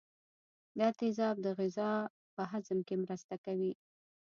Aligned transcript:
دا 0.79 0.87
تیزاب 0.99 1.35
د 1.41 1.47
غذا 1.59 1.91
په 2.35 2.41
هضم 2.51 2.79
کې 2.87 2.95
مرسته 3.03 3.35
کوي. 3.45 3.71